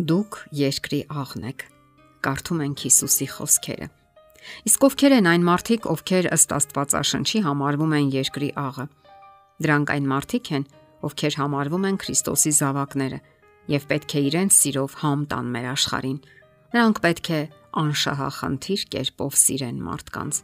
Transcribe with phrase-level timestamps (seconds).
[0.00, 1.62] Դուք երկրի աղն եք։
[2.24, 3.88] Կարդում ենք Հիսուսի խոսքերը։
[4.70, 8.86] Իսկ ովքեր են այն մարդիկ, ովքեր ըստ Աստվածաշնչի համարվում են երկրի աղը։
[9.66, 10.64] Դրանք այն մարդիկ են,
[11.04, 13.18] ովքեր համարվում են Քրիստոսի զավակները
[13.74, 16.18] եւ պետք է իրենց սիրով համ տան մեր աշխարհին։
[16.70, 17.42] Նրանք պետք է
[17.84, 20.40] անշահախնդիր կերպով սիրեն մարդկանց։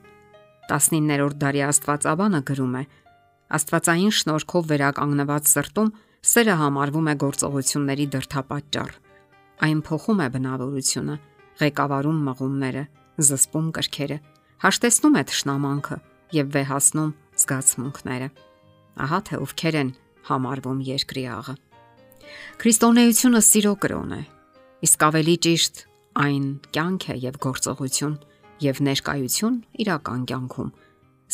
[0.68, 2.84] 19-րդ դարի Աստվածաբանը գրում է.
[3.56, 5.92] Աստվածային շնորհքով վերականգնված սրտում
[6.26, 8.96] սերը համարվում է գործողությունների դրթապաճառ
[9.64, 11.16] Այն փոխում է բնավորությունը,
[11.60, 12.82] ղեկավարում մղումները,
[13.26, 14.18] զսպում կրքերը,
[14.66, 15.96] հաշտեցնում է ճշնամանքը
[16.36, 18.28] եւ վեհացնում զգացմունքները։
[19.06, 19.90] Ահա թե ովքեր են
[20.26, 21.54] համարվում երկրի աղը։
[22.60, 24.22] Քրիստոնեությունը սիրո կրոն է։
[24.86, 25.82] Իսկ ավելի ճիշտ
[26.26, 28.14] այն կյանք է եւ գործողություն
[28.66, 30.70] եւ ներկայություն իրական կյանքում։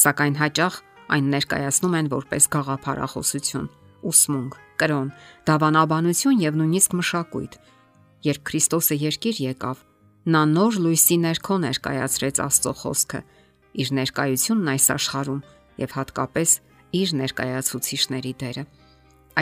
[0.02, 0.78] Սակայն հաճախ
[1.12, 3.68] այն ներկայացնում են որպես գաղափարախոսություն,
[4.10, 5.08] ուսմունք, կրոն,
[5.48, 7.58] դավանաբանություն եւ նույնիսկ մշակույթ,
[8.22, 9.78] Երբ Քրիստոսը երկիր եկավ,
[10.30, 13.20] նա նոր լույսի ներքո ներկայացրեց Աստծո խոսքը,
[13.82, 15.40] իր ներկայությունն այս աշխարհում
[15.82, 16.50] եւ հատկապես
[17.02, 18.64] իր ներկայացուցիչների դերը։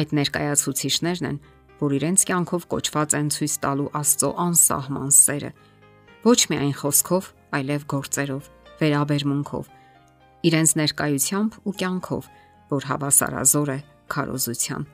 [0.01, 1.39] Այդ ներկայացուցիչներն են,
[1.81, 5.51] որ իրենց կյանքով կոչված են ցույց տալու Աստծո անսահման սերը,
[6.25, 7.29] ոչ միայն խոսքով,
[7.61, 8.49] այլև գործերով,
[8.81, 9.71] վերաբերմունքով,
[10.51, 12.31] իրենց ներկայությամբ ու կյանքով,
[12.71, 13.79] որ հավասարազոր է
[14.15, 14.89] քարոզության։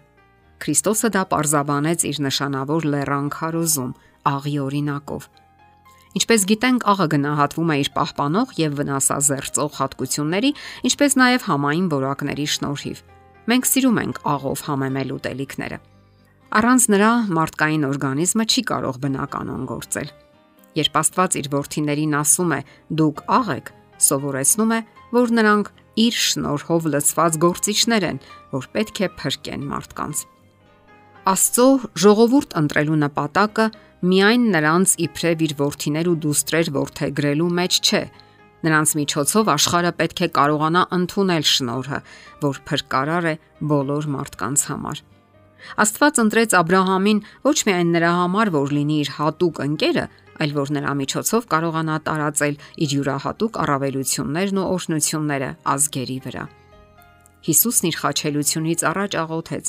[0.63, 3.93] Քրիստոսը դա պարզաբանեց իր նշանավոր լեռան քարոզում
[4.31, 5.27] աղի օրինակով։
[6.17, 10.51] Ինչպես գիտենք, աղը գնահատվում է իր պահպանող եւ վնասազերծող հատկությունների,
[10.89, 13.03] ինչպես նաեւ համային որակների շնորհիվ։
[13.53, 15.79] Մենք սիրում ենք աղով համեմել ուտելիքները։
[16.57, 20.09] Առանց նրա մարդկային օրգանիզմը չի կարող բնականon գործել։
[20.77, 22.61] Երբ Աստված իր ворթիներին ասում է՝
[22.97, 23.69] «Դուք աղ եք»,
[24.07, 24.81] սովորեցնում է,
[25.17, 25.71] որ նրանք
[26.07, 28.19] իր շնորհով լցված գործիչներ են,
[28.57, 30.25] որ պետք է փրկեն մարդկանց։
[31.27, 31.67] Աստծո
[32.03, 33.67] ժողովուրդ ընտրելու նպատակը
[34.07, 38.03] միայն նրանց իբրև իր worthiներ ու դուստրեր worthեգրելու մեջ չէ,
[38.67, 41.99] Նրանց միջոցով աշխարհը պետք է կարողանա ընդունել շնորհը,
[42.43, 43.35] որ փրկարար է
[43.73, 45.03] բոլոր մարդկանց համար։
[45.83, 50.05] Աստված ընտրեց Աբ รา համին ոչ միայն նրա համար, որ լինի իր հատուկ ընկերը,
[50.43, 56.45] այլ որ նրա միջոցով կարողանա տարածել իր յուրահատուկ առավելություններն ու օրհնությունները ազգերի վրա։
[57.47, 59.67] Հիսուսն իր խաչելությունից առաջ աղոթեց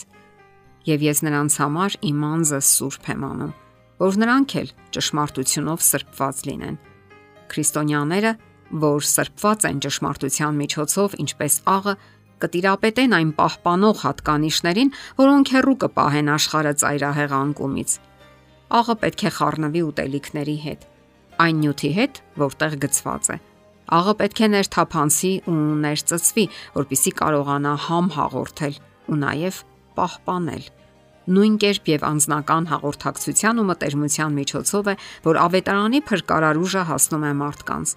[0.88, 3.56] եւ ես նրանց համար իմ անձը սուրբ եմ անում,
[3.98, 6.78] որ նրանք էլ ճշմարտությունով սրբված լինեն։
[7.52, 8.32] Քրիստոնյաները,
[8.84, 11.94] որ սրբված են ճշմարտության միջոցով, ինչպես աղը,
[12.38, 17.96] կտիրապետեն այն պահպանող հատկանիշներին, որոնք հերու կպահեն աշխարհը ծայրահեղ անկումից։
[18.78, 20.88] Աղը պետք է խառնվի ուտելիքների հետ,
[21.48, 23.38] այն նյութի հետ, որտեղ գծված է։
[23.98, 29.62] Աղը պետք է ներթափանցի ու ներծծվի, որpիսի կարողանա համ հաղորդել ու նաև
[29.98, 30.66] պահպանել
[31.28, 34.96] նույն կերպ եւ անznական հաղորդակցության ու մտերմության միջոցով է,
[35.28, 37.94] որ ավետարանի փրկարար ուժը հասնում է մարդկանց։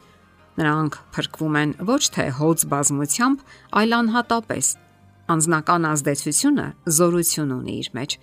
[0.60, 3.38] Նրանք փրկվում են ոչ թե հոց բազմությամբ,
[3.80, 4.66] այլ անհատապես։
[5.30, 8.18] Անznական ազդեցությունը զորություն ունի իր մեջ։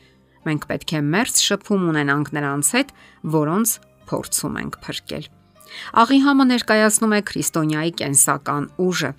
[0.48, 2.94] Մենք պետք է մերց շփում ունենանք նրանց հետ,
[3.38, 3.70] որոնց
[4.12, 5.26] փորձում ենք փրկել։
[6.04, 9.12] Աղի համը ներկայացնում է քրիստոնյայի կենսական ուժը,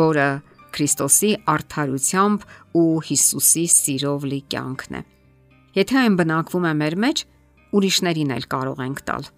[0.00, 0.28] որը
[0.74, 2.44] Քրիստոսի արդարությամբ
[2.80, 5.02] ու Հիսուսի սիրով լի կյանքն է։
[5.74, 7.22] Եթե այն բնակվում է մեր մեջ,
[7.74, 9.30] ուրիշներին էլ կարող ենք տալ։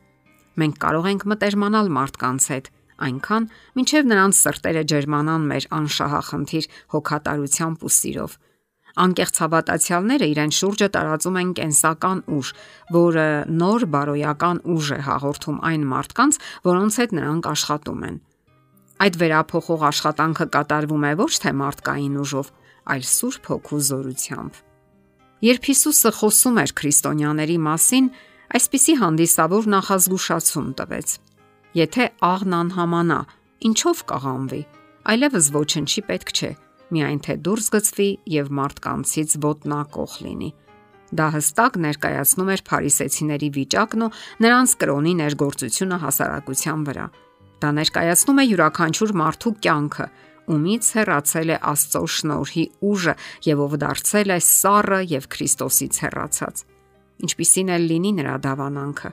[0.56, 2.68] Մենք կարող ենք մտերմանալ մարդկանց հետ,
[3.06, 8.36] այնքան, մինչև նրանց սրտերը ջերմանան մեր անշահախնդիր հոգատարությամբ ու սիրով։
[8.96, 12.52] Անկեղծ հավատացյալները իրեն շուրջը տարածում են կենսական ուժ,
[12.96, 13.26] որը
[13.60, 18.16] նոր բարոյական ուժ է հաղորդում այն մարդկանց, որոնց հետ նրանք աշխատում են։
[18.96, 22.46] Այդ վերափոխող աշխատանքը կատարվում է ոչ թե մարդկային ուժով,
[22.96, 24.60] այլ Սուրբ Հոգու զորությամբ։
[25.46, 28.06] Երբ Հիսուսը խոսում էր քրիստոնյաների մասին,
[28.56, 31.08] այսպիսի հանդիսավոր նախազգուշացում տվեց.
[31.76, 33.18] Եթե աղն անհամանա,
[33.68, 34.62] ինչով կաղանվի,
[35.12, 36.50] այլևս ոչնչի պետք չէ,
[36.96, 40.50] միայն թե դուրս գծվի եւ մարդկանցից ոտնակող լինի։
[41.16, 44.12] Դա հստակ ներկայացնում էր փարիսեցիների վիճակն ու
[44.46, 47.06] նրանց կրոնի ներգործությունը հասարակության վրա։
[47.62, 50.06] Դա ներկայացնում է յուրաքանչյուր մարդու կյանքը,
[50.52, 53.14] ումից հեռացել է Աստծո շնորհի ուժը
[53.46, 56.64] եւ ով դարձել է սառը եւ Քրիստոսից հեռացած։
[57.26, 59.10] Ինչպիսին էլ լինի նրա դավանանքը։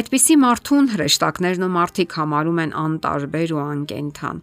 [0.00, 4.40] Այդպիսի մարդուն հրեշտակներն ու մարդիկ համարում են անտարբեր ու անկենթան։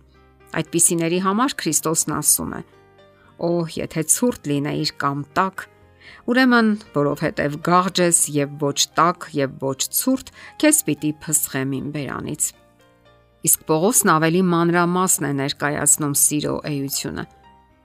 [0.58, 2.62] Այդպիսիների համար Քրիստոսն ասում է.
[3.38, 5.66] Օ, եթե ցուրտ լինեիր կամ տակ,
[6.32, 10.32] ուրեմն, որովհետև գաղջ ես եւ ոչ տակ եւ ոչ ցուրտ,
[10.64, 12.50] քեզ պիտի փսխեմ իմ բերանից։
[13.48, 17.24] Իսկ Պողոսն ավելի մանրամասն է ներկայացնում սիրո էությունը։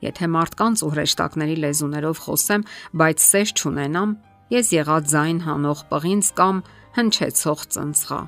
[0.02, 2.64] Եթե մարդկանց ու հրեշտակների լեզուներով խոսեմ,
[2.98, 4.14] բայց սեր չունենամ,
[4.52, 6.62] ես եղած ձայն հանող պղինձ կամ
[6.98, 8.20] հնչեցող ծնցղա։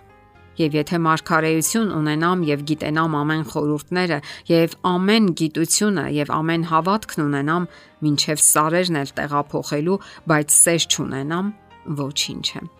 [0.54, 4.18] Եվ եթե մարգարեություն ունենամ եւ գիտենամ ամեն խորհուրդները
[4.52, 7.68] եւ ամեն գիտությունը եւ ամեն հավատքն ունենամ,
[8.14, 10.00] ինչեւ սարերն էլ տեղափոխելու,
[10.30, 11.52] բայց սեր չունենամ,
[12.04, 12.72] ոչինչ եմ։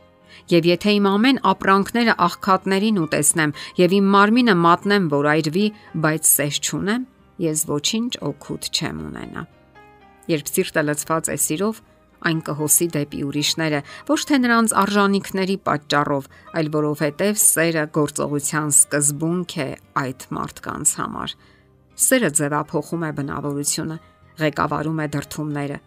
[0.53, 5.67] Եվ եթե իմ ամեն ապրանքները աղքատներին ուտեսնեմ եւ իմ մարմինը մատնեմ, որ այրվի,
[6.05, 7.09] բայց սեր չունեմ,
[7.45, 9.45] ես ոչինչ օգուտ չեմ ունենա։
[10.35, 11.81] Երբ սիրտը լցված է սիրով,
[12.25, 19.69] այն կհոսի դեպի ուրիշները, ոչ թե նրանց արժանինքների պատճառով, այլ որովհետև սերը գործողության սկզբունք է
[20.05, 21.35] այդ մարդկանց համար։
[22.05, 23.99] Սերը ձևափոխում է բնավորությունը,
[24.41, 25.79] ղեկավարում է դրթումները,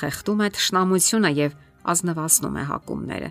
[0.00, 1.54] խեղդում է ճշնամությունը եւ
[1.94, 3.30] ազնվացնում է հակումները։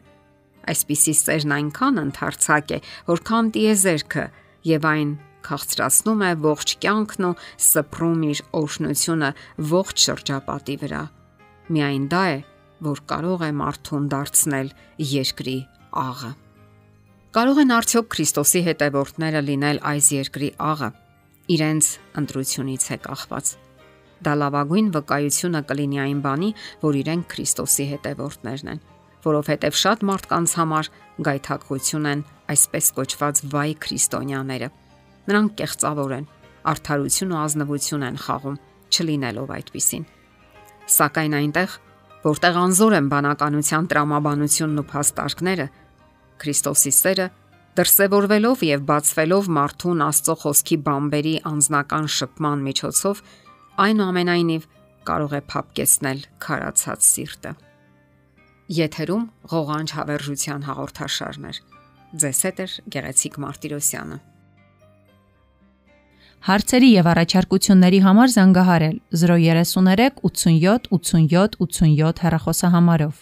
[0.72, 2.80] Այսպիսի սերն այնքան ընդարձակ է,
[3.10, 4.26] որքան տիեզերքը
[4.70, 5.12] եւ այն
[5.44, 7.34] քաղցրացնում է ողջ կյանքն ու
[7.68, 9.30] սփռում իր օշնությունը
[9.74, 11.04] ողջ շրջապատի վրա։
[11.74, 12.38] Միայն դա է,
[12.88, 14.72] որ կարող է մարդուն դարձնել
[15.14, 15.58] երկրի
[16.04, 16.32] աղը։
[17.34, 20.90] Կարող են արդյոք Քրիստոսի հետևորդները լինել այս երկրի աղը։
[21.54, 21.88] Իրենց
[22.22, 23.54] ընտրությունից է կախված։
[24.24, 26.50] Դա լավագույն վկայությունը կլինի այն բանի,
[26.84, 28.84] որ իրենք Քրիստոսի հետևորդներն են,
[29.24, 30.90] որովհետև շատ մարդկանց համար
[31.28, 32.24] գայթակղություն են
[32.54, 34.70] այսպես կոչված վայ քրիստոնյաները։
[35.30, 36.26] Նրանք կեղծավոր են,
[36.74, 38.58] արդարություն ու ազնվություն են խաղում,
[38.94, 40.04] չլինելով այդպիսին։
[40.94, 41.78] Սակայն այնտեղ,
[42.24, 45.68] որտեղ անզոր են բանականության տրամաբանությունն ու փաստարկները,
[46.44, 47.26] Քրիստոսի սերը
[47.78, 53.22] դրսևորվելով եւ բացվելով մարդուն Աստծո խոսքի բամբերի անznական շփման միջոցով
[53.86, 54.68] այնուամենայնիվ
[55.10, 57.54] կարող է փապկեսնել քարացած սիրտը։
[58.74, 61.58] Եթերում ղողանջ հավերժության հաղորդաշարներ։
[62.24, 62.66] Ձեզ հետ է
[62.96, 64.18] գեղեցիկ Մարտիրոսյանը։
[66.48, 73.22] Հարցերի եւ առաջարկությունների համար զանգահարել 033 87 87 87 հեռախոսահամարով։